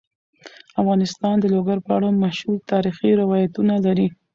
[0.81, 4.07] افغانستان د لوگر په اړه مشهور تاریخی روایتونه لري.